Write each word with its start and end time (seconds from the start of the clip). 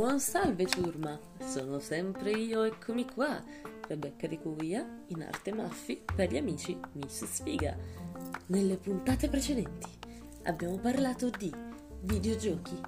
Buon 0.00 0.18
salve 0.18 0.64
ciurma, 0.64 1.20
sono 1.40 1.78
sempre 1.78 2.30
io, 2.30 2.62
eccomi 2.62 3.04
qua, 3.04 3.44
Rebecca 3.86 4.26
di 4.26 4.38
Cuvia, 4.38 5.02
in 5.08 5.20
arte 5.20 5.52
Maffi, 5.52 6.02
per 6.14 6.32
gli 6.32 6.38
amici 6.38 6.74
Miss 6.92 7.22
Sfiga. 7.26 7.76
Nelle 8.46 8.78
puntate 8.78 9.28
precedenti 9.28 9.90
abbiamo 10.44 10.78
parlato 10.78 11.28
di 11.28 11.52
videogiochi, 12.00 12.80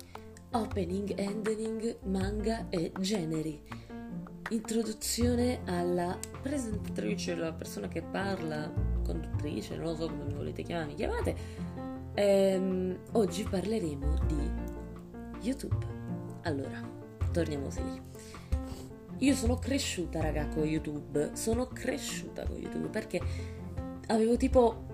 opening, 0.53 1.13
ending, 1.19 1.99
manga 2.05 2.71
e 2.71 2.91
generi. 2.99 3.63
Introduzione 4.49 5.61
alla 5.67 6.19
presentatrice, 6.41 7.35
la 7.35 7.53
persona 7.53 7.89
che 7.89 8.01
parla, 8.01 8.73
conduttrice, 9.05 9.77
non 9.77 9.85
lo 9.85 9.97
so 9.97 10.07
come 10.07 10.33
volete 10.33 10.63
chiamare, 10.63 10.87
mi 10.87 10.95
chiamate. 10.95 11.37
Ehm, 12.15 12.99
oggi 13.13 13.45
parleremo 13.45 14.19
di 14.27 14.51
YouTube. 15.43 16.01
Allora, 16.45 16.92
torniamo 17.33 17.71
seri. 17.71 18.01
Io 19.19 19.35
sono 19.35 19.57
cresciuta, 19.57 20.21
raga, 20.21 20.49
con 20.49 20.65
YouTube. 20.65 21.31
Sono 21.35 21.67
cresciuta 21.67 22.45
con 22.45 22.57
YouTube 22.57 22.89
perché 22.89 23.21
avevo 24.09 24.37
tipo 24.37 24.91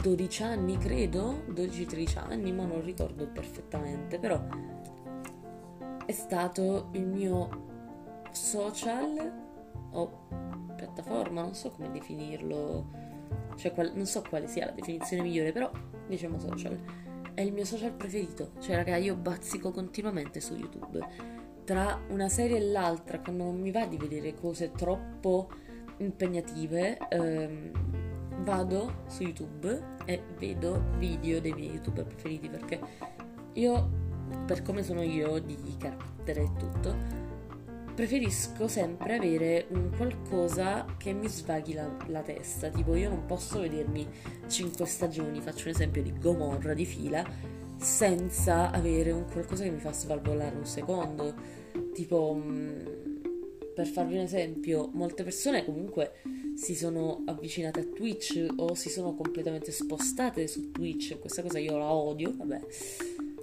12 0.00 0.42
anni, 0.42 0.78
credo, 0.78 1.44
12-13 1.50 2.18
anni, 2.18 2.52
ma 2.52 2.64
non 2.64 2.82
ricordo 2.82 3.26
perfettamente, 3.26 4.18
però 4.18 4.42
è 6.06 6.12
stato 6.12 6.88
il 6.92 7.06
mio 7.06 7.64
social 8.30 9.44
o 9.92 10.26
piattaforma, 10.74 11.42
non 11.42 11.54
so 11.54 11.70
come 11.70 11.90
definirlo, 11.90 12.86
cioè 13.56 13.72
qual- 13.72 13.92
non 13.94 14.06
so 14.06 14.22
quale 14.26 14.46
sia 14.46 14.66
la 14.66 14.72
definizione 14.72 15.22
migliore, 15.22 15.52
però 15.52 15.70
diciamo 16.06 16.38
social. 16.38 16.78
È 17.34 17.42
il 17.42 17.52
mio 17.52 17.66
social 17.66 17.92
preferito, 17.92 18.52
cioè 18.60 18.76
raga, 18.76 18.96
io 18.96 19.14
bazzico 19.16 19.70
continuamente 19.70 20.40
su 20.40 20.54
YouTube 20.54 21.35
tra 21.66 22.00
una 22.10 22.28
serie 22.28 22.58
e 22.58 22.60
l'altra, 22.60 23.18
quando 23.18 23.42
non 23.42 23.60
mi 23.60 23.72
va 23.72 23.86
di 23.86 23.96
vedere 23.96 24.34
cose 24.34 24.70
troppo 24.70 25.50
impegnative, 25.98 26.96
ehm, 27.08 27.70
vado 28.44 29.02
su 29.08 29.24
YouTube 29.24 29.82
e 30.04 30.22
vedo 30.38 30.80
video 30.96 31.40
dei 31.40 31.52
miei 31.52 31.72
youtuber 31.72 32.06
preferiti 32.06 32.48
perché 32.48 32.78
io, 33.54 33.88
per 34.46 34.62
come 34.62 34.84
sono 34.84 35.02
io 35.02 35.40
di 35.40 35.56
carattere 35.76 36.42
e 36.42 36.50
tutto, 36.56 37.24
preferisco 37.96 38.68
sempre 38.68 39.16
avere 39.16 39.66
un 39.70 39.90
qualcosa 39.96 40.84
che 40.96 41.12
mi 41.12 41.28
svaghi 41.28 41.72
la, 41.72 41.88
la, 42.06 42.20
testa. 42.20 42.68
Tipo, 42.68 42.94
io 42.94 43.08
non 43.08 43.26
posso 43.26 43.58
vedermi 43.60 44.06
5 44.46 44.86
stagioni, 44.86 45.40
faccio 45.40 45.64
un 45.64 45.74
esempio 45.74 46.02
di 46.02 46.12
Gomorra 46.16 46.74
di 46.74 46.84
fila, 46.84 47.24
senza 47.78 48.70
avere 48.70 49.10
un 49.10 49.26
qualcosa 49.30 49.64
che 49.64 49.70
mi 49.70 49.78
fa 49.78 49.92
svalvolare 49.92 50.56
un 50.56 50.66
secondo. 50.66 51.34
Tipo, 51.92 52.34
mm, 52.34 52.86
per 53.74 53.86
farvi 53.86 54.14
un 54.14 54.20
esempio, 54.20 54.88
molte 54.92 55.22
persone 55.22 55.64
comunque 55.64 56.12
si 56.54 56.74
sono 56.74 57.22
avvicinate 57.26 57.80
a 57.80 57.84
Twitch 57.84 58.46
o 58.56 58.74
si 58.74 58.88
sono 58.88 59.14
completamente 59.14 59.70
spostate 59.70 60.46
su 60.46 60.70
Twitch. 60.70 61.18
Questa 61.18 61.42
cosa 61.42 61.58
io 61.58 61.76
la 61.76 61.92
odio, 61.92 62.32
vabbè. 62.34 62.60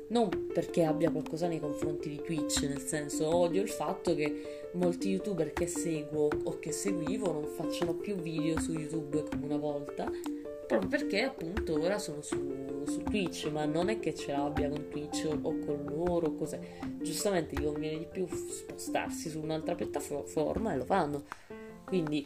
Non 0.10 0.48
perché 0.52 0.84
abbia 0.84 1.12
qualcosa 1.12 1.48
nei 1.48 1.60
confronti 1.60 2.10
di 2.10 2.22
Twitch, 2.24 2.64
nel 2.64 2.82
senso 2.82 3.34
odio 3.34 3.62
il 3.62 3.70
fatto 3.70 4.14
che 4.16 4.70
molti 4.74 5.10
youtuber 5.10 5.54
che 5.54 5.68
seguo 5.68 6.28
o 6.44 6.60
che 6.60 6.72
seguivo 6.72 7.32
non 7.32 7.46
facciano 7.46 7.94
più 7.94 8.16
video 8.16 8.60
su 8.60 8.74
YouTube 8.74 9.24
come 9.24 9.46
una 9.46 9.58
volta 9.58 10.12
proprio 10.66 10.90
perché 10.90 11.24
appunto 11.24 11.80
ora 11.80 11.98
sono 12.00 12.22
su, 12.22 12.84
su, 12.86 13.04
Twitch, 13.04 13.50
ma 13.52 13.66
non 13.66 13.90
è 13.90 14.00
che 14.00 14.14
ce 14.14 14.32
l'abbia 14.32 14.70
con 14.70 14.88
Twitch 14.90 15.26
o, 15.26 15.60
con 15.60 15.86
loro 15.88 16.28
o 16.28 16.36
cose. 16.36 16.80
Giustamente 17.02 17.56
gli 17.56 17.66
conviene 17.66 18.00
di 18.00 18.08
più 18.12 18.28
spostarsi 18.28 19.30
su 19.30 19.40
un'altra 19.40 19.76
piattaforma 19.76 20.74
e 20.74 20.78
lo 20.78 20.86
fanno. 20.86 21.24
Quindi, 21.86 22.26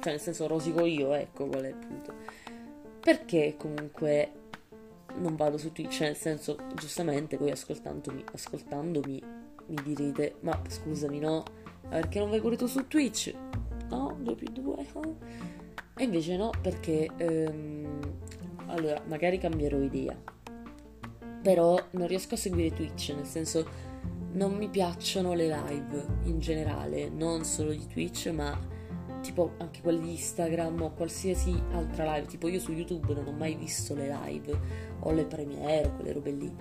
cioè 0.00 0.12
nel 0.12 0.20
senso 0.20 0.46
rosico 0.46 0.84
io, 0.84 1.14
ecco 1.14 1.46
qual 1.46 1.62
è 1.62 1.68
il 1.68 1.76
punto. 1.76 2.14
Perché 3.00 3.56
comunque 3.58 4.32
non 5.16 5.36
vado 5.36 5.58
su 5.58 5.72
Twitch? 5.72 6.00
Nel 6.00 6.16
senso, 6.16 6.56
giustamente 6.74 7.36
voi 7.36 7.50
ascoltandomi, 7.50 8.24
ascoltandomi 8.32 9.22
mi 9.66 9.82
direte, 9.82 10.36
ma 10.40 10.60
scusami 10.66 11.18
no, 11.20 11.44
perché 11.88 12.18
non 12.18 12.30
vai 12.30 12.40
pure 12.40 12.56
tu 12.56 12.66
su 12.66 12.86
Twitch? 12.86 13.34
No, 13.88 14.16
2 14.18 14.34
più 14.34 14.48
2, 14.50 14.86
no? 14.94 15.18
E 15.96 16.04
invece 16.04 16.36
no, 16.36 16.50
perché 16.60 17.08
ehm, 17.16 18.00
allora 18.66 19.00
magari 19.06 19.38
cambierò 19.38 19.78
idea, 19.78 20.16
però 21.40 21.78
non 21.92 22.06
riesco 22.06 22.34
a 22.34 22.38
seguire 22.38 22.74
Twitch, 22.74 23.12
nel 23.14 23.26
senso 23.26 23.92
non 24.32 24.54
mi 24.54 24.68
piacciono 24.68 25.34
le 25.34 25.46
live 25.46 26.06
in 26.24 26.40
generale, 26.40 27.08
non 27.08 27.44
solo 27.44 27.70
di 27.70 27.86
Twitch, 27.86 28.26
ma 28.28 28.58
tipo 29.24 29.52
anche 29.58 29.80
quelle 29.80 30.00
di 30.00 30.10
Instagram 30.10 30.82
o 30.82 30.92
qualsiasi 30.92 31.54
altra 31.72 32.14
live. 32.14 32.26
Tipo 32.26 32.48
io 32.48 32.60
su 32.60 32.72
YouTube 32.72 33.14
non 33.14 33.26
ho 33.26 33.32
mai 33.32 33.54
visto 33.54 33.94
le 33.94 34.08
live 34.08 34.58
o 35.00 35.10
le 35.12 35.24
premiere 35.24 35.92
quelle 35.94 36.12
robe 36.12 36.30
lì. 36.30 36.54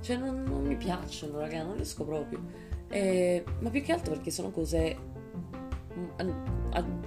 Cioè 0.00 0.16
non, 0.16 0.42
non 0.42 0.64
mi 0.64 0.76
piacciono, 0.76 1.38
raga, 1.38 1.62
non 1.62 1.76
riesco 1.76 2.04
proprio. 2.04 2.42
Eh, 2.90 3.44
ma 3.60 3.70
più 3.70 3.82
che 3.82 3.92
altro 3.92 4.14
perché 4.14 4.30
sono 4.30 4.50
cose 4.50 5.07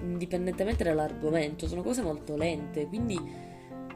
indipendentemente 0.01 0.83
dall'argomento, 0.83 1.67
sono 1.67 1.81
cose 1.81 2.01
molto 2.01 2.35
lente, 2.35 2.87
quindi 2.87 3.49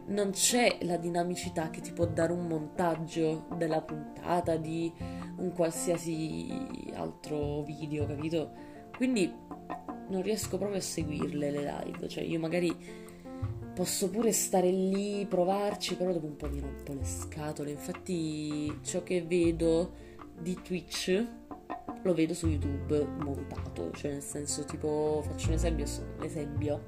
non 0.08 0.32
c'è 0.32 0.78
la 0.82 0.98
dinamicità 0.98 1.70
che 1.70 1.82
ti 1.82 1.92
può 1.92 2.06
dare 2.06 2.32
un 2.32 2.48
montaggio 2.48 3.48
della 3.58 3.82
puntata 3.82 4.56
di 4.56 4.92
un 5.38 5.52
qualsiasi 5.54 6.48
altro 6.94 7.64
video, 7.64 8.06
capito? 8.06 8.52
Quindi 8.96 9.34
non 10.08 10.22
riesco 10.22 10.58
proprio 10.58 10.78
a 10.78 10.82
seguirle 10.82 11.52
le 11.52 11.62
live, 11.62 12.08
cioè 12.08 12.24
io 12.24 12.40
magari 12.40 13.04
posso 13.74 14.10
pure 14.10 14.32
stare 14.32 14.70
lì, 14.70 15.26
provarci, 15.26 15.96
però 15.96 16.14
dopo 16.14 16.28
un 16.28 16.36
po' 16.36 16.50
mi 16.50 16.60
rompo 16.60 16.94
le 16.94 17.04
scatole. 17.04 17.72
Infatti 17.72 18.80
ciò 18.84 19.04
che 19.04 19.24
vedo 19.24 19.92
di 20.40 20.58
Twitch 20.62 21.28
lo 22.06 22.14
vedo 22.14 22.36
su 22.36 22.48
YouTube 22.48 23.04
montato, 23.18 23.90
cioè 23.92 24.12
nel 24.12 24.22
senso 24.22 24.64
tipo 24.64 25.24
faccio 25.26 25.48
un 25.48 25.54
esempio, 25.56 25.86
esempio 26.22 26.84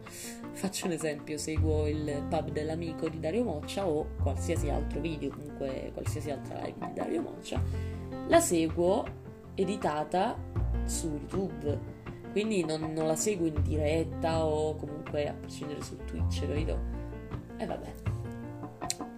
faccio 0.52 0.86
un 0.86 0.92
esempio, 0.92 1.40
seguo 1.40 1.88
il 1.88 2.24
pub 2.30 2.52
dell'amico 2.52 3.10
di 3.10 3.20
Dario 3.20 3.44
Moccia 3.44 3.88
o 3.88 4.10
qualsiasi 4.22 4.70
altro 4.70 5.00
video, 5.00 5.32
comunque 5.32 5.90
qualsiasi 5.94 6.30
altra 6.30 6.60
live 6.60 6.78
di 6.86 6.94
Dario 6.94 7.22
Moccia, 7.24 7.60
la 8.28 8.40
seguo 8.40 9.06
editata 9.56 10.38
su 10.86 11.08
YouTube, 11.08 11.80
quindi 12.32 12.64
non, 12.64 12.94
non 12.94 13.08
la 13.08 13.16
seguo 13.16 13.48
in 13.48 13.60
diretta 13.64 14.46
o 14.46 14.76
comunque 14.76 15.28
a 15.28 15.34
prescindere 15.34 15.82
su 15.82 15.98
Twitch, 16.06 16.42
capito? 16.42 16.80
E 17.58 17.66
vabbè. 17.66 17.94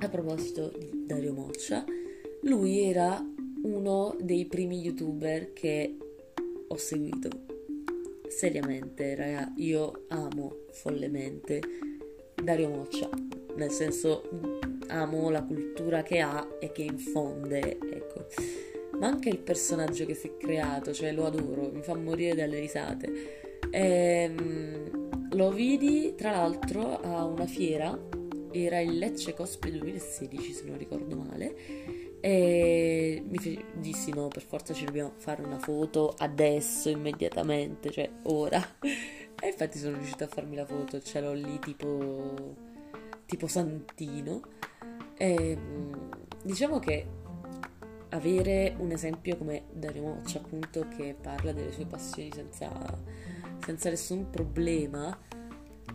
A 0.01 0.07
proposito 0.07 0.71
di 0.77 1.03
Dario 1.05 1.33
Moccia, 1.33 1.83
lui 2.43 2.83
era 2.83 3.21
uno 3.63 4.15
dei 4.19 4.45
primi 4.45 4.79
youtuber 4.79 5.53
che 5.53 5.97
ho 6.67 6.77
seguito. 6.77 7.29
Seriamente, 8.27 9.15
raga, 9.15 9.53
io 9.57 10.05
amo 10.09 10.65
follemente 10.71 11.61
Dario 12.41 12.69
Moccia, 12.69 13.09
nel 13.55 13.71
senso 13.71 14.29
amo 14.87 15.29
la 15.29 15.43
cultura 15.43 16.03
che 16.03 16.19
ha 16.19 16.47
e 16.59 16.71
che 16.71 16.83
infonde, 16.83 17.77
ecco. 17.79 18.25
Ma 18.97 19.07
anche 19.07 19.29
il 19.29 19.39
personaggio 19.39 20.05
che 20.05 20.13
si 20.13 20.27
è 20.27 20.37
creato, 20.37 20.93
cioè 20.93 21.11
lo 21.11 21.25
adoro, 21.25 21.71
mi 21.71 21.81
fa 21.81 21.95
morire 21.95 22.35
dalle 22.35 22.59
risate. 22.59 23.57
Ehm, 23.71 25.09
lo 25.31 25.51
vidi 25.51 26.13
tra 26.15 26.31
l'altro 26.31 26.99
a 26.99 27.25
una 27.25 27.45
fiera, 27.45 27.97
era 28.51 28.79
il 28.79 28.97
Lecce 28.97 29.33
Cosplay 29.33 29.71
2016 29.77 30.53
se 30.53 30.63
non 30.65 30.77
ricordo 30.77 31.15
male, 31.15 31.55
mi 33.29 33.37
fe- 33.37 33.65
dissi 33.73 34.11
no, 34.11 34.27
per 34.27 34.41
forza 34.43 34.73
ci 34.73 34.85
dobbiamo 34.85 35.13
fare 35.15 35.43
una 35.43 35.59
foto 35.59 36.13
adesso, 36.17 36.89
immediatamente, 36.89 37.91
cioè 37.91 38.09
ora. 38.23 38.61
E 38.81 39.47
infatti 39.47 39.77
sono 39.77 39.95
riuscita 39.95 40.25
a 40.25 40.27
farmi 40.27 40.55
la 40.55 40.65
foto, 40.65 40.99
ce 41.01 41.21
l'ho 41.21 41.33
lì 41.33 41.59
tipo, 41.59 42.55
tipo 43.25 43.47
santino. 43.47 44.41
E, 45.15 45.57
diciamo 46.43 46.79
che 46.79 47.07
avere 48.09 48.75
un 48.79 48.91
esempio 48.91 49.37
come 49.37 49.65
Dario 49.71 50.01
Moccia, 50.01 50.39
appunto, 50.39 50.87
che 50.89 51.15
parla 51.19 51.53
delle 51.53 51.71
sue 51.71 51.85
passioni 51.85 52.31
senza, 52.33 52.69
senza 53.63 53.89
nessun 53.89 54.29
problema, 54.29 55.17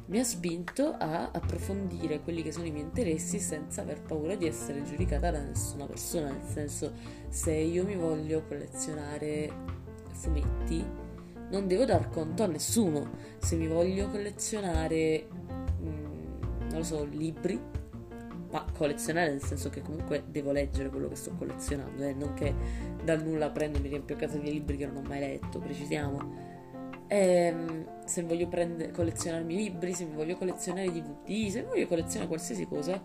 mi 0.07 0.19
ha 0.19 0.25
spinto 0.25 0.95
a 0.99 1.31
approfondire 1.31 2.21
quelli 2.21 2.43
che 2.43 2.53
sono 2.53 2.67
i 2.67 2.71
miei 2.71 2.85
interessi 2.85 3.39
senza 3.39 3.83
aver 3.83 4.03
paura 4.03 4.35
di 4.35 4.47
essere 4.47 4.83
giudicata 4.83 5.31
da 5.31 5.41
nessuna 5.41 5.87
persona, 5.87 6.31
nel 6.31 6.47
senso 6.47 6.93
se 7.29 7.53
io 7.53 7.85
mi 7.85 7.97
voglio 7.97 8.45
collezionare 8.47 9.51
fumetti 10.13 11.03
non 11.51 11.67
devo 11.67 11.85
dar 11.85 12.11
conto 12.11 12.43
a 12.43 12.47
nessuno, 12.47 13.11
se 13.39 13.57
mi 13.57 13.67
voglio 13.67 14.09
collezionare, 14.09 15.27
mm, 15.81 16.69
non 16.69 16.79
lo 16.79 16.83
so, 16.83 17.05
libri, 17.05 17.61
ma 18.51 18.65
collezionare 18.77 19.31
nel 19.31 19.43
senso 19.43 19.69
che 19.71 19.83
comunque 19.83 20.25
devo 20.29 20.53
leggere 20.53 20.89
quello 20.89 21.09
che 21.09 21.17
sto 21.17 21.33
collezionando, 21.37 22.03
eh, 22.03 22.15
non 22.15 22.35
che 22.35 22.55
dal 23.05 23.23
nulla 23.23 23.51
prendo 23.51 23.79
e 23.79 23.81
mi 23.83 23.89
riempio 23.89 24.17
casa 24.17 24.39
di 24.39 24.51
libri 24.51 24.77
che 24.77 24.87
non 24.87 24.97
ho 24.97 25.09
mai 25.09 25.21
letto, 25.21 25.59
precisiamo. 25.59 26.53
E, 27.07 27.17
ehm, 27.17 28.05
se 28.05 28.23
voglio 28.23 28.49
prendere, 28.49 28.91
collezionarmi 28.91 29.55
libri, 29.55 29.95
se 29.95 30.07
voglio 30.07 30.37
collezionare 30.37 30.91
DVD, 30.91 31.49
se 31.49 31.63
voglio 31.63 31.87
collezionare 31.87 32.29
qualsiasi 32.29 32.67
cosa, 32.67 33.03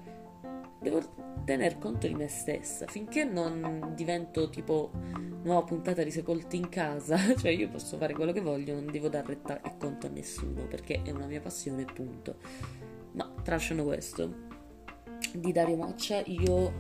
devo 0.80 1.02
tener 1.46 1.78
conto 1.78 2.08
di 2.08 2.14
me 2.14 2.28
stessa 2.28 2.86
finché 2.88 3.24
non 3.24 3.94
divento 3.96 4.50
tipo 4.50 4.92
nuova 5.42 5.64
puntata 5.64 6.04
di 6.04 6.12
Sepolti 6.12 6.58
in 6.58 6.70
casa, 6.70 7.18
cioè 7.36 7.52
io 7.52 7.70
posso 7.70 7.98
fare 7.98 8.14
quello 8.14 8.32
che 8.32 8.42
voglio, 8.42 8.74
non 8.74 8.86
devo 8.86 9.10
dare 9.10 9.28
retta 9.28 9.62
e 9.62 9.78
conto 9.78 10.08
a 10.08 10.10
nessuno 10.10 10.68
perché 10.68 11.02
è 11.04 11.12
una 11.12 11.28
mia 11.28 11.42
passione, 11.42 11.86
punto. 11.86 12.38
Ma 13.14 13.32
tralasciando 13.42 13.84
questo, 13.84 14.48
di 15.34 15.52
Dario 15.52 15.76
Moccia 15.76 16.22
io 16.26 16.74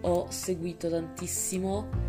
ho 0.00 0.30
seguito 0.30 0.90
tantissimo 0.90 2.03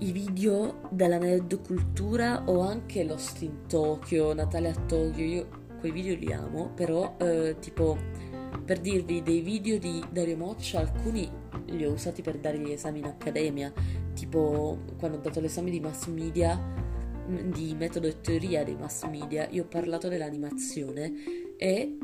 i 0.00 0.12
video 0.12 0.88
della 0.90 1.18
nerd 1.18 1.60
cultura 1.62 2.44
o 2.46 2.60
anche 2.60 3.02
Lost 3.02 3.42
in 3.42 3.66
Tokyo, 3.66 4.32
Natale 4.32 4.68
a 4.68 4.74
Tokyo, 4.74 5.24
io 5.24 5.48
quei 5.80 5.90
video 5.90 6.14
li 6.14 6.32
amo, 6.32 6.70
però 6.74 7.16
eh, 7.18 7.56
tipo 7.58 7.96
per 8.64 8.78
dirvi 8.78 9.22
dei 9.22 9.40
video 9.40 9.78
di 9.78 10.02
Dario 10.10 10.36
Moccia, 10.36 10.78
alcuni 10.78 11.28
li 11.66 11.84
ho 11.84 11.92
usati 11.92 12.22
per 12.22 12.38
dare 12.38 12.58
gli 12.58 12.70
esami 12.70 13.00
in 13.00 13.06
accademia, 13.06 13.72
tipo 14.14 14.78
quando 14.98 15.18
ho 15.18 15.20
dato 15.20 15.40
l'esame 15.40 15.70
di 15.70 15.80
mass 15.80 16.06
media, 16.06 16.60
di 17.26 17.74
metodo 17.76 18.06
e 18.06 18.20
teoria 18.20 18.62
dei 18.62 18.76
mass 18.76 19.04
media, 19.04 19.48
io 19.50 19.64
ho 19.64 19.66
parlato 19.66 20.08
dell'animazione 20.08 21.12
e 21.56 21.98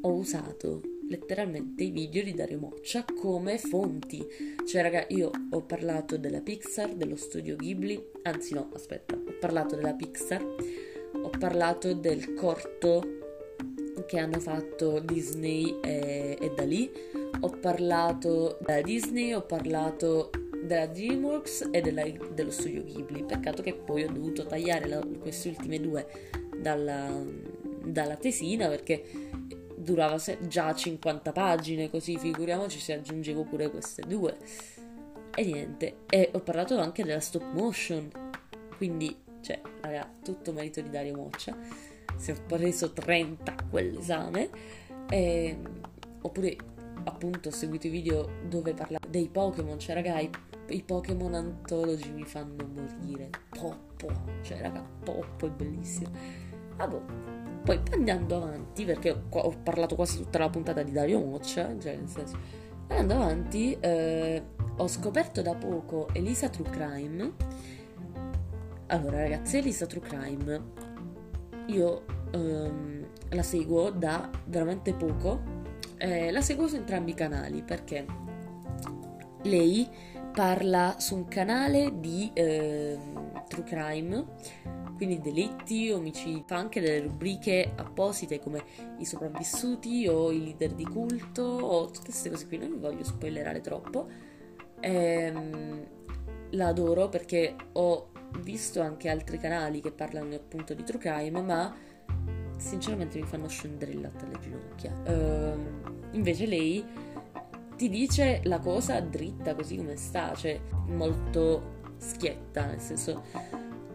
ho 0.00 0.12
usato 0.12 0.80
letteralmente 1.10 1.82
i 1.82 1.90
video 1.90 2.22
di 2.22 2.32
Dario 2.32 2.58
Moccia 2.58 3.04
come 3.20 3.58
fonti. 3.58 4.24
Cioè, 4.64 4.82
raga, 4.82 5.04
io 5.08 5.30
ho 5.50 5.62
parlato 5.62 6.16
della 6.16 6.40
Pixar, 6.40 6.94
dello 6.94 7.16
studio 7.16 7.56
Ghibli, 7.56 8.02
anzi 8.22 8.54
no, 8.54 8.70
aspetta, 8.72 9.14
ho 9.14 9.34
parlato 9.38 9.74
della 9.74 9.92
Pixar, 9.92 10.42
ho 11.22 11.30
parlato 11.38 11.94
del 11.94 12.34
corto 12.34 13.18
che 14.06 14.18
hanno 14.18 14.38
fatto 14.38 15.00
Disney 15.00 15.78
e, 15.82 16.38
e 16.40 16.52
da 16.54 16.64
lì, 16.64 16.90
ho 17.40 17.50
parlato 17.60 18.58
della 18.64 18.80
Disney, 18.80 19.32
ho 19.32 19.42
parlato 19.42 20.30
della 20.62 20.86
DreamWorks 20.86 21.70
e 21.72 21.80
della, 21.80 22.04
dello 22.32 22.50
studio 22.50 22.84
Ghibli. 22.84 23.24
Peccato 23.24 23.62
che 23.62 23.74
poi 23.74 24.04
ho 24.04 24.12
dovuto 24.12 24.46
tagliare 24.46 24.86
la, 24.86 25.04
queste 25.18 25.48
ultime 25.48 25.80
due 25.80 26.06
dalla, 26.56 27.20
dalla 27.84 28.16
tesina 28.16 28.68
perché 28.68 29.29
durava 29.90 30.16
già 30.46 30.72
50 30.72 31.32
pagine, 31.32 31.90
così 31.90 32.16
figuriamoci 32.16 32.78
se 32.78 32.94
aggiungevo 32.94 33.42
pure 33.44 33.70
queste 33.70 34.02
due. 34.06 34.36
E 35.34 35.44
niente, 35.44 35.98
e 36.08 36.30
ho 36.32 36.40
parlato 36.40 36.78
anche 36.78 37.04
della 37.04 37.20
stop 37.20 37.44
motion, 37.52 38.08
quindi, 38.76 39.16
cioè, 39.40 39.60
raga, 39.80 40.08
tutto 40.22 40.52
merito 40.52 40.80
di 40.80 40.90
Dario 40.90 41.16
Moccia. 41.16 41.56
Si 42.16 42.30
è 42.30 42.34
preso 42.40 42.92
30 42.92 43.52
a 43.52 43.64
quell'esame. 43.68 44.50
E, 45.08 45.58
oppure, 46.22 46.56
appunto, 47.04 47.48
ho 47.48 47.52
seguito 47.52 47.88
i 47.88 47.90
video 47.90 48.28
dove 48.48 48.74
parlavo 48.74 49.06
dei 49.08 49.28
Pokémon, 49.28 49.78
cioè, 49.78 49.94
raga, 49.94 50.20
i, 50.20 50.30
i 50.68 50.82
Pokémon 50.82 51.34
Anthology 51.34 52.10
mi 52.10 52.24
fanno 52.24 52.66
morire. 52.66 53.30
Poppo, 53.48 54.08
cioè, 54.42 54.60
raga, 54.60 54.84
Poppo 55.02 55.46
è 55.46 55.50
bellissimo. 55.50 56.49
Boh 56.86 57.20
poi 57.62 57.80
andando 57.92 58.36
avanti, 58.36 58.84
perché 58.84 59.10
ho, 59.10 59.38
ho, 59.38 59.54
parlato 59.62 59.94
quasi 59.94 60.16
tutta 60.16 60.38
la 60.38 60.48
puntata 60.48 60.82
di 60.82 60.92
Dario 60.92 61.20
Moccia, 61.20 61.78
cioè 61.78 61.96
nel 61.96 62.08
senso, 62.08 62.38
andando 62.88 63.14
avanti, 63.14 63.76
eh, 63.78 64.42
ho 64.76 64.88
scoperto 64.88 65.42
da 65.42 65.54
poco 65.54 66.08
Elisa 66.12 66.48
True 66.48 66.68
Crime. 66.70 67.32
Allora, 68.86 69.18
ragazzi, 69.18 69.58
Elisa 69.58 69.86
True 69.86 70.02
Crime, 70.02 70.62
io 71.66 72.04
ehm, 72.32 73.06
la 73.28 73.42
seguo 73.42 73.90
da 73.90 74.28
veramente 74.46 74.94
poco. 74.94 75.58
Eh, 75.98 76.30
la 76.30 76.40
seguo 76.40 76.66
su 76.66 76.76
entrambi 76.76 77.10
i 77.10 77.14
canali 77.14 77.62
perché 77.62 78.06
lei 79.42 79.86
parla 80.32 80.94
su 80.98 81.14
un 81.14 81.28
canale 81.28 82.00
di 82.00 82.30
eh, 82.32 82.98
True 83.48 83.64
Crime 83.64 84.24
quindi 85.00 85.18
delitti, 85.18 85.90
omicidi, 85.90 86.44
fa 86.46 86.56
anche 86.56 86.78
delle 86.78 87.00
rubriche 87.00 87.72
apposite 87.74 88.38
come 88.38 88.62
i 88.98 89.06
sopravvissuti 89.06 90.06
o 90.06 90.30
i 90.30 90.44
leader 90.44 90.74
di 90.74 90.84
culto 90.84 91.40
o 91.42 91.86
tutte 91.86 92.10
queste 92.10 92.28
cose 92.28 92.46
qui, 92.46 92.58
non 92.58 92.72
vi 92.72 92.76
voglio 92.76 93.02
spoilerare 93.02 93.62
troppo. 93.62 94.06
Ehm, 94.80 95.86
la 96.50 96.74
perché 97.08 97.56
ho 97.72 98.10
visto 98.40 98.82
anche 98.82 99.08
altri 99.08 99.38
canali 99.38 99.80
che 99.80 99.90
parlano 99.90 100.34
appunto 100.34 100.74
di 100.74 100.82
true 100.82 100.98
crime, 100.98 101.40
ma 101.40 101.74
sinceramente 102.58 103.18
mi 103.18 103.26
fanno 103.26 103.48
scendere 103.48 103.92
il 103.92 104.02
latte 104.02 104.26
alle 104.26 104.38
ginocchia. 104.38 104.92
Ehm, 105.04 106.08
invece 106.10 106.44
lei 106.44 106.84
ti 107.74 107.88
dice 107.88 108.42
la 108.44 108.58
cosa 108.58 109.00
dritta 109.00 109.54
così 109.54 109.78
come 109.78 109.96
sta, 109.96 110.34
cioè 110.34 110.60
molto 110.88 111.78
schietta, 111.96 112.66
nel 112.66 112.80
senso 112.80 113.22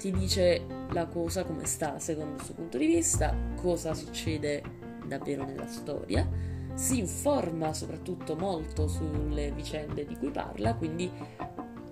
ti 0.05 0.11
dice 0.11 0.61
la 0.91 1.07
cosa 1.07 1.43
come 1.43 1.65
sta 1.65 1.97
secondo 1.97 2.35
il 2.35 2.43
suo 2.43 2.53
punto 2.53 2.77
di 2.77 2.85
vista, 2.85 3.35
cosa 3.55 3.95
succede 3.95 4.61
davvero 5.03 5.43
nella 5.43 5.65
storia, 5.65 6.29
si 6.75 6.99
informa 6.99 7.73
soprattutto 7.73 8.35
molto 8.35 8.87
sulle 8.87 9.51
vicende 9.51 10.05
di 10.05 10.15
cui 10.15 10.29
parla, 10.29 10.75
quindi 10.75 11.09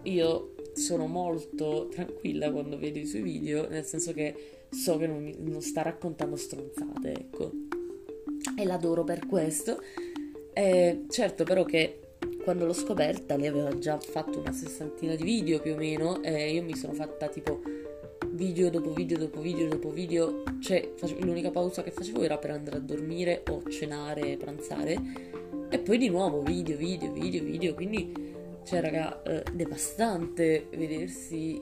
io 0.04 0.54
sono 0.74 1.08
molto 1.08 1.88
tranquilla 1.90 2.52
quando 2.52 2.78
vedo 2.78 3.00
i 3.00 3.08
suoi 3.08 3.24
video, 3.24 3.68
nel 3.68 3.84
senso 3.84 4.14
che 4.14 4.68
so 4.70 4.96
che 4.98 5.08
non, 5.08 5.34
non 5.40 5.62
sta 5.62 5.82
raccontando 5.82 6.36
stronzate, 6.36 7.14
ecco. 7.14 7.52
E 8.56 8.64
l'adoro 8.64 9.04
per 9.04 9.26
questo. 9.26 9.80
Eh, 10.54 11.06
certo 11.10 11.44
però 11.44 11.64
che 11.64 12.18
quando 12.44 12.68
l'ho 12.68 12.74
scoperta 12.74 13.36
lei 13.38 13.48
aveva 13.48 13.76
già 13.80 13.98
fatto 14.00 14.38
una 14.38 14.52
sessantina 14.52 15.16
di 15.16 15.24
video 15.24 15.60
più 15.60 15.74
o 15.74 15.78
meno 15.78 16.22
e 16.22 16.54
io 16.54 16.62
mi 16.62 16.76
sono 16.76 16.94
fatta 16.94 17.28
tipo 17.28 17.62
video 18.44 18.70
dopo 18.70 18.92
video 18.92 19.18
dopo 19.18 19.40
video 19.40 19.70
dopo 19.70 19.90
video, 19.90 20.44
cioè 20.60 20.92
l'unica 21.20 21.50
pausa 21.50 21.82
che 21.82 21.92
facevo 21.92 22.24
era 22.24 22.38
per 22.38 22.52
andare 22.52 22.76
a 22.76 22.82
dormire 22.82 23.42
o 23.50 23.64
cenare, 23.70 24.36
pranzare. 24.36 24.98
E 25.70 25.80
poi 25.80 25.98
di 25.98 26.10
nuovo 26.10 26.42
video, 26.42 26.76
video, 26.76 27.10
video, 27.14 27.42
video, 27.42 27.74
quindi 27.74 28.12
cioè 28.66 28.82
raga, 28.82 29.24
eh, 29.24 29.44
devastante 29.54 30.68
vedersi 30.76 31.62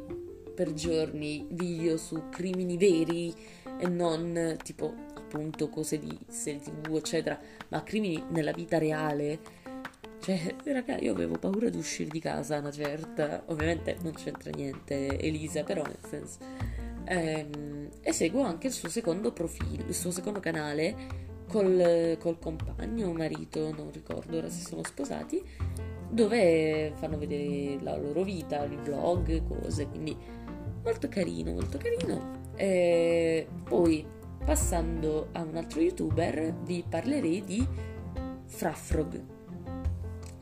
per 0.56 0.74
giorni 0.74 1.46
video 1.52 1.98
su 1.98 2.30
crimini 2.32 2.78
veri 2.78 3.32
e 3.80 3.88
non 3.88 4.58
tipo 4.64 4.92
appunto 5.14 5.70
cose 5.70 6.00
di 6.00 6.18
serie 6.30 6.62
tv 6.62 6.96
eccetera, 6.96 7.40
ma 7.70 7.84
crimini 7.84 8.24
nella 8.30 8.54
vita 8.54 8.80
reale 8.80 9.40
cioè, 10.22 10.56
raga, 10.66 10.98
io 11.00 11.14
avevo 11.14 11.38
paura 11.40 11.70
di 11.70 11.78
uscire 11.78 12.10
di 12.10 12.20
casa 12.20 12.60
una 12.60 12.72
certa. 12.72 13.44
Ovviamente 13.48 13.98
non 14.04 14.14
c'entra 14.14 14.52
niente 14.52 15.20
Elisa, 15.20 15.64
però 15.64 15.82
nel 15.82 15.98
senso. 16.08 16.38
Ehm, 17.06 17.90
e 18.02 18.14
seguo 18.14 18.44
anche 18.44 18.68
il 18.68 18.74
suo 18.74 18.88
secondo 18.88 19.34
profilo, 19.34 19.84
il 19.88 19.96
suo 19.96 20.12
secondo 20.12 20.40
canale 20.40 20.96
col, 21.48 22.18
col 22.20 22.38
compagno 22.38 23.12
marito, 23.12 23.74
non 23.76 23.92
ricordo 23.92 24.38
ora 24.38 24.50
se 24.50 24.62
sono 24.62 24.84
sposati, 24.84 25.44
dove 26.10 26.94
fanno 26.96 27.18
vedere 27.18 27.82
la 27.82 27.98
loro 27.98 28.22
vita, 28.22 28.64
i 28.66 28.76
vlog, 28.76 29.44
cose. 29.48 29.88
Quindi 29.88 30.16
molto 30.84 31.08
carino, 31.08 31.52
molto 31.52 31.80
carino. 31.80 32.52
E 32.56 33.48
poi, 33.64 34.06
passando 34.46 35.30
a 35.32 35.42
un 35.42 35.56
altro 35.56 35.82
youtuber, 35.82 36.54
vi 36.64 36.86
parlerei 36.88 37.44
di 37.44 37.68
Frafrog 38.46 39.40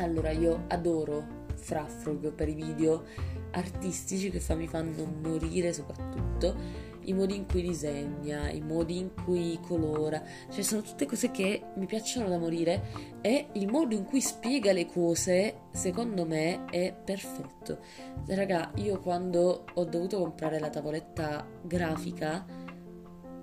allora, 0.03 0.31
io 0.31 0.65
adoro 0.67 1.37
Frafrog 1.55 2.31
per 2.31 2.47
i 2.49 2.53
video 2.53 3.03
artistici 3.51 4.29
che 4.29 4.39
fa, 4.39 4.55
mi 4.55 4.67
fanno 4.67 5.05
morire 5.21 5.73
soprattutto 5.73 6.87
i 7.09 7.13
modi 7.13 7.35
in 7.35 7.45
cui 7.47 7.61
disegna, 7.61 8.49
i 8.49 8.61
modi 8.61 8.97
in 8.97 9.11
cui 9.23 9.59
colora, 9.65 10.21
cioè 10.51 10.61
sono 10.61 10.81
tutte 10.81 11.05
cose 11.05 11.31
che 11.31 11.61
mi 11.75 11.85
piacciono 11.85 12.29
da 12.29 12.37
morire 12.37 13.17
e 13.21 13.47
il 13.53 13.67
modo 13.67 13.95
in 13.95 14.05
cui 14.05 14.21
spiega 14.21 14.71
le 14.71 14.85
cose, 14.85 15.61
secondo 15.71 16.25
me, 16.25 16.65
è 16.65 16.93
perfetto. 16.93 17.79
Raga, 18.27 18.71
io 18.75 18.99
quando 18.99 19.65
ho 19.73 19.83
dovuto 19.85 20.19
comprare 20.19 20.59
la 20.59 20.69
tavoletta 20.69 21.47
grafica 21.63 22.45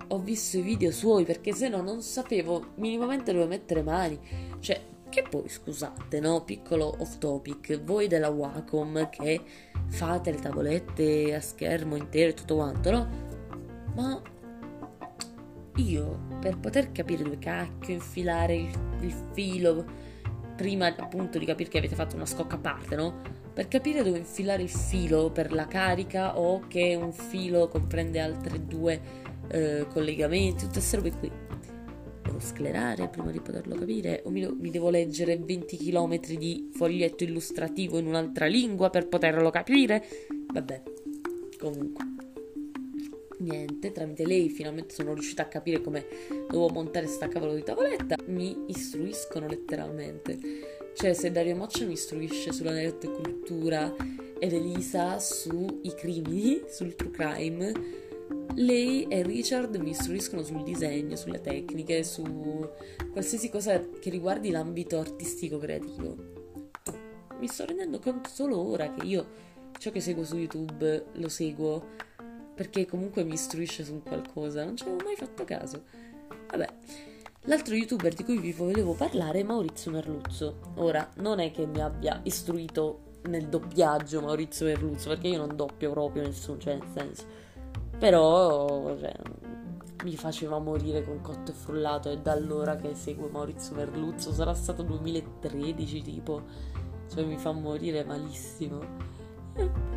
ho 0.08 0.18
visto 0.20 0.58
i 0.58 0.62
video 0.62 0.92
suoi 0.92 1.24
perché 1.24 1.52
se 1.52 1.68
no 1.68 1.80
non 1.80 2.00
sapevo 2.00 2.74
minimamente 2.76 3.32
dove 3.32 3.46
mettere 3.46 3.82
mani. 3.82 4.18
Cioè, 4.60 4.80
che 5.16 5.22
poi, 5.26 5.48
scusate, 5.48 6.20
no? 6.20 6.44
Piccolo 6.44 6.94
off 6.98 7.16
topic, 7.16 7.80
voi 7.82 8.06
della 8.06 8.28
Wacom 8.28 9.08
che 9.08 9.40
fate 9.86 10.30
le 10.30 10.38
tavolette 10.38 11.34
a 11.34 11.40
schermo 11.40 11.96
intero 11.96 12.30
e 12.30 12.34
tutto 12.34 12.56
quanto, 12.56 12.90
no? 12.90 13.08
Ma 13.94 14.20
io, 15.76 16.20
per 16.38 16.58
poter 16.58 16.92
capire 16.92 17.22
dove 17.22 17.38
cacchio 17.38 17.94
infilare 17.94 18.56
il, 18.56 18.78
il 19.00 19.14
filo, 19.32 19.86
prima 20.54 20.94
appunto 20.94 21.38
di 21.38 21.46
capire 21.46 21.70
che 21.70 21.78
avete 21.78 21.94
fatto 21.94 22.14
una 22.14 22.26
scocca 22.26 22.56
a 22.56 22.58
parte, 22.58 22.94
no? 22.94 23.22
Per 23.54 23.68
capire 23.68 24.02
dove 24.02 24.18
infilare 24.18 24.62
il 24.62 24.68
filo 24.68 25.30
per 25.30 25.50
la 25.50 25.66
carica 25.66 26.38
o 26.38 26.66
che 26.68 26.94
un 26.94 27.14
filo 27.14 27.68
comprende 27.68 28.20
altre 28.20 28.66
due 28.66 29.00
eh, 29.48 29.86
collegamenti, 29.90 30.64
tutte 30.64 30.72
queste 30.72 30.96
robe 30.96 31.12
qui. 31.12 31.45
Devo 32.36 32.48
sclerare 32.48 33.08
prima 33.08 33.30
di 33.30 33.40
poterlo 33.40 33.76
capire 33.76 34.20
o 34.26 34.30
mi, 34.30 34.46
mi 34.60 34.70
devo 34.70 34.90
leggere 34.90 35.38
20 35.38 35.78
km 35.78 36.18
di 36.36 36.68
foglietto 36.70 37.24
illustrativo 37.24 37.96
in 37.96 38.06
un'altra 38.06 38.44
lingua 38.44 38.90
per 38.90 39.08
poterlo 39.08 39.48
capire? 39.48 40.04
Vabbè, 40.52 40.82
comunque 41.58 42.04
niente, 43.38 43.90
tramite 43.90 44.26
lei 44.26 44.50
finalmente 44.50 44.92
sono 44.92 45.14
riuscita 45.14 45.44
a 45.44 45.46
capire 45.46 45.80
come 45.80 46.04
dovevo 46.28 46.68
montare 46.68 47.06
sta 47.06 47.26
cavolo 47.28 47.54
di 47.54 47.62
tavoletta, 47.62 48.16
mi 48.26 48.64
istruiscono 48.66 49.46
letteralmente. 49.46 50.38
Cioè, 50.94 51.14
se 51.14 51.30
Dario 51.30 51.56
Moccia 51.56 51.86
mi 51.86 51.92
istruisce 51.92 52.52
sulla 52.52 52.72
cultura 53.00 53.94
ed 54.38 54.52
Elisa 54.52 55.18
sui 55.18 55.94
crimini, 55.96 56.64
sul 56.68 56.94
true 56.94 57.10
crime, 57.10 57.72
lei 58.54 59.04
e 59.08 59.22
Richard 59.22 59.76
mi 59.76 59.90
istruiscono 59.90 60.42
sul 60.42 60.62
disegno, 60.62 61.16
sulle 61.16 61.40
tecniche, 61.40 62.04
su 62.04 62.22
qualsiasi 63.12 63.50
cosa 63.50 63.80
che 63.80 64.10
riguardi 64.10 64.50
l'ambito 64.50 64.98
artistico 64.98 65.58
creativo. 65.58 66.16
Mi 67.38 67.48
sto 67.48 67.66
rendendo 67.66 67.98
conto 67.98 68.30
solo 68.30 68.58
ora 68.58 68.92
che 68.92 69.06
io 69.06 69.26
ciò 69.78 69.90
che 69.90 70.00
seguo 70.00 70.24
su 70.24 70.36
YouTube 70.36 71.06
lo 71.12 71.28
seguo 71.28 71.94
perché 72.54 72.86
comunque 72.86 73.22
mi 73.24 73.34
istruisce 73.34 73.84
su 73.84 74.02
qualcosa, 74.02 74.64
non 74.64 74.76
ci 74.76 74.84
avevo 74.84 75.04
mai 75.04 75.14
fatto 75.14 75.44
caso. 75.44 75.82
Vabbè, 76.48 76.68
l'altro 77.42 77.74
youtuber 77.74 78.14
di 78.14 78.24
cui 78.24 78.38
vi 78.38 78.52
volevo 78.52 78.94
parlare 78.94 79.40
è 79.40 79.42
Maurizio 79.42 79.90
Merluzzo. 79.90 80.72
Ora, 80.76 81.06
non 81.16 81.38
è 81.38 81.50
che 81.50 81.66
mi 81.66 81.82
abbia 81.82 82.20
istruito 82.24 83.18
nel 83.24 83.48
doppiaggio 83.48 84.22
Maurizio 84.22 84.64
Merluzzo, 84.64 85.10
perché 85.10 85.28
io 85.28 85.44
non 85.44 85.54
doppio 85.54 85.90
proprio 85.90 86.22
nessuno, 86.22 86.58
cioè 86.58 86.76
nel 86.76 86.88
senso. 86.94 87.45
Però, 87.98 88.96
cioè, 88.98 89.14
mi 90.04 90.16
faceva 90.16 90.58
morire 90.58 91.04
con 91.04 91.20
cotto 91.20 91.50
e 91.50 91.54
frullato 91.54 92.10
e 92.10 92.18
da 92.18 92.32
allora 92.32 92.76
che 92.76 92.94
seguo 92.94 93.28
Maurizio 93.28 93.74
Merluzzo, 93.74 94.32
sarà 94.32 94.54
stato 94.54 94.82
2013 94.82 96.02
tipo, 96.02 96.42
cioè 97.12 97.24
mi 97.24 97.38
fa 97.38 97.52
morire 97.52 98.04
malissimo. 98.04 98.80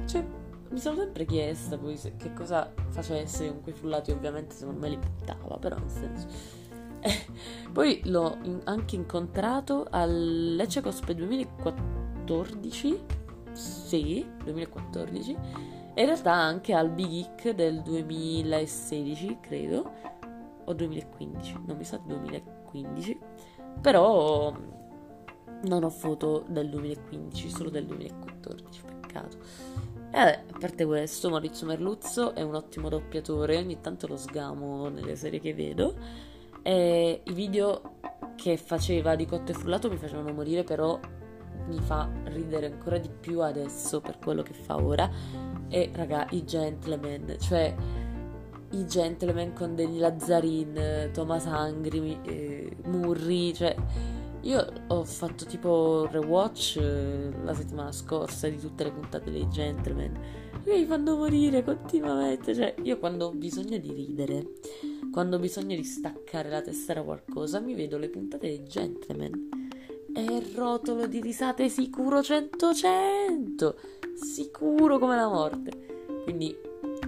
Cioè, 0.06 0.25
mi 0.70 0.79
sono 0.79 0.96
sempre 0.98 1.25
chiesta 1.25 1.77
poi 1.77 1.98
se, 1.98 2.15
che 2.15 2.34
cosa 2.34 2.72
facesse 2.89 3.48
con 3.50 3.62
quei 3.62 3.75
frullati, 3.75 4.12
ovviamente 4.12 4.56
secondo 4.56 4.79
me 4.79 4.89
li 4.89 4.98
buttava, 4.98 5.58
però 5.58 5.77
nel 5.77 5.89
senso... 5.89 6.27
Poi 7.72 8.01
l'ho 8.06 8.38
in, 8.44 8.60
anche 8.65 8.96
incontrato 8.96 9.88
al 9.89 10.56
Lecce 10.56 10.82
Cosplay 10.82 11.15
2014, 11.15 13.00
sì, 13.59 14.25
2014, 14.43 15.37
e 15.93 16.01
in 16.01 16.05
realtà 16.05 16.33
anche 16.33 16.73
al 16.73 16.89
Big 16.91 17.09
Geek 17.09 17.49
del 17.49 17.81
2016, 17.81 19.37
credo, 19.41 19.91
o 20.63 20.73
2015, 20.73 21.59
non 21.65 21.77
mi 21.77 21.83
sa 21.83 21.97
2015, 21.97 23.19
però 23.81 24.53
non 25.61 25.83
ho 25.83 25.89
foto 25.89 26.45
del 26.47 26.69
2015, 26.69 27.49
solo 27.49 27.69
del 27.69 27.85
2014, 27.85 28.81
peccato. 28.85 29.37
E 30.11 30.17
vabbè, 30.17 30.43
a 30.53 30.57
parte 30.57 30.85
questo, 30.85 31.29
Maurizio 31.29 31.67
Merluzzo 31.67 32.33
è 32.33 32.41
un 32.41 32.55
ottimo 32.55 32.89
doppiatore, 32.89 33.57
ogni 33.57 33.81
tanto 33.81 34.07
lo 34.07 34.15
sgamo 34.15 34.89
nelle 34.89 35.15
serie 35.15 35.39
che 35.39 35.53
vedo. 35.53 35.95
E 36.61 37.21
i 37.23 37.33
video 37.33 37.97
che 38.35 38.57
faceva 38.57 39.15
di 39.15 39.25
cotto 39.25 39.51
e 39.51 39.55
frullato 39.55 39.89
mi 39.89 39.97
facevano 39.97 40.31
morire, 40.33 40.63
però 40.63 40.99
mi 41.68 41.79
fa 41.79 42.10
ridere 42.25 42.68
ancora 42.68 42.98
di 42.98 43.10
più 43.10 43.41
adesso 43.41 44.01
per 44.01 44.18
quello 44.20 44.41
che 44.41 44.53
fa 44.53 44.82
ora. 44.82 45.10
E 45.70 45.91
raga, 45.94 46.27
i 46.32 46.44
gentleman, 46.46 47.36
cioè 47.39 47.75
i 48.72 48.86
gentleman 48.86 49.53
con 49.53 49.75
degli 49.75 50.00
Lazzarin, 50.00 51.10
Thomas 51.13 51.46
Angri, 51.46 52.20
eh, 52.24 52.75
Murri, 52.86 53.53
cioè 53.53 53.75
io 54.41 54.65
ho 54.88 55.03
fatto 55.03 55.46
tipo 55.46 56.08
rewatch 56.10 56.77
eh, 56.77 57.29
la 57.44 57.53
settimana 57.53 57.91
scorsa 57.91 58.48
di 58.48 58.58
tutte 58.58 58.86
le 58.86 58.91
puntate 58.91 59.32
dei 59.32 59.50
Gentleman. 59.50 60.18
E 60.63 60.79
mi 60.79 60.86
fanno 60.86 61.18
morire 61.18 61.63
continuamente. 61.63 62.56
Cioè, 62.56 62.75
io 62.84 62.98
quando 63.00 63.27
ho 63.27 63.32
bisogno 63.32 63.77
di 63.77 63.91
ridere, 63.91 64.53
quando 65.12 65.36
ho 65.36 65.39
bisogno 65.39 65.75
di 65.75 65.84
staccare 65.84 66.50
la 66.50 66.62
testa 66.62 66.94
da 66.94 67.03
qualcosa, 67.03 67.60
mi 67.60 67.74
vedo 67.74 67.98
le 67.98 68.10
puntate 68.10 68.48
dei 68.48 68.63
Gentleman. 68.63 69.68
E 70.19 70.51
rotolo 70.53 71.07
di 71.07 71.21
risate 71.21 71.69
sicuro 71.69 72.21
100 72.21 72.73
100. 72.73 73.75
Sicuro 74.15 74.99
come 74.99 75.15
la 75.15 75.29
morte. 75.29 75.71
Quindi 76.25 76.53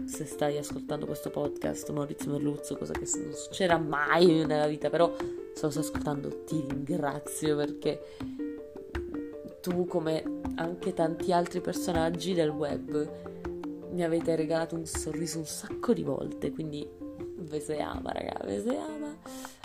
se 0.06 0.24
stai 0.24 0.58
ascoltando 0.58 1.06
questo 1.06 1.30
podcast, 1.30 1.90
Maurizio 1.92 2.32
Merluzzo, 2.32 2.78
cosa 2.78 2.94
che 2.94 3.06
non 3.22 3.34
succederà 3.34 3.78
mai 3.78 4.46
nella 4.46 4.68
vita, 4.68 4.90
però 4.90 5.14
se 5.54 5.62
lo 5.62 5.70
stai 5.70 5.84
ascoltando 5.84 6.44
ti 6.46 6.64
ringrazio 6.66 7.58
perché 7.58 8.00
tu, 9.60 9.86
come 9.88 10.24
anche 10.56 10.94
tanti 10.94 11.34
altri 11.34 11.60
personaggi 11.60 12.34
del 12.34 12.50
web, 12.50 13.10
mi 13.92 14.04
avete 14.06 14.38
regalato 14.38 14.76
un 14.76 14.86
sorriso 14.86 15.38
un 15.40 15.46
sacco 15.46 15.94
di 15.94 16.04
volte, 16.04 16.52
quindi 16.52 16.88
ve 17.40 17.60
se 17.60 17.78
ama, 17.82 18.14
raga, 18.14 18.40
ve 18.46 18.62
se 18.62 18.78
ama. 18.78 19.18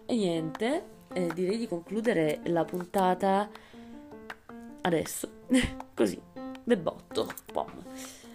E 0.04 0.16
niente, 0.16 0.95
eh, 1.16 1.30
direi 1.32 1.56
di 1.56 1.66
concludere 1.66 2.40
la 2.44 2.66
puntata 2.66 3.48
adesso, 4.82 5.28
così, 5.94 6.20
del 6.62 6.76
botto, 6.76 7.26
pom. 7.50 7.70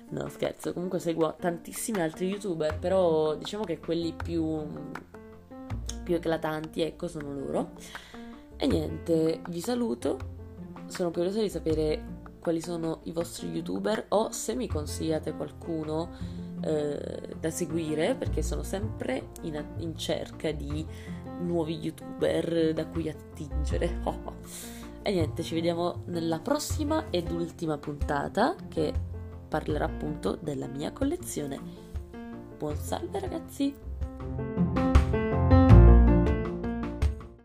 No, 0.09 0.27
scherzo, 0.29 0.73
comunque 0.73 0.99
seguo 0.99 1.35
tantissimi 1.39 2.01
altri 2.01 2.27
youtuber, 2.29 2.79
però 2.79 3.35
diciamo 3.35 3.63
che 3.63 3.79
quelli 3.79 4.13
più, 4.13 4.65
più 6.03 6.15
eclatanti, 6.15 6.81
ecco, 6.81 7.07
sono 7.07 7.31
loro. 7.31 7.73
E 8.57 8.65
niente, 8.65 9.41
vi 9.47 9.61
saluto. 9.61 10.39
Sono 10.87 11.11
curiosa 11.11 11.39
di 11.39 11.49
sapere 11.49 12.19
quali 12.39 12.61
sono 12.61 13.01
i 13.03 13.11
vostri 13.11 13.49
youtuber 13.49 14.07
o 14.09 14.31
se 14.31 14.55
mi 14.55 14.67
consigliate 14.67 15.33
qualcuno 15.33 16.09
eh, 16.61 17.35
da 17.39 17.49
seguire, 17.49 18.15
perché 18.15 18.41
sono 18.41 18.63
sempre 18.63 19.29
in, 19.41 19.63
in, 19.77 19.95
cerca 19.95 20.51
di 20.51 20.85
nuovi 21.41 21.77
youtuber 21.79 22.73
da 22.73 22.85
cui 22.87 23.09
attingere. 23.09 23.99
E 25.03 25.11
niente, 25.11 25.41
ci 25.41 25.55
vediamo 25.55 26.03
nella 26.05 26.37
prossima 26.37 27.05
ed 27.09 27.31
ultima 27.31 27.75
puntata 27.79 28.55
che 28.67 28.93
parlerà 29.47 29.85
appunto 29.85 30.37
della 30.39 30.67
mia 30.67 30.91
collezione. 30.91 31.59
Buon 32.55 32.75
salve 32.75 33.19
ragazzi! 33.19 33.73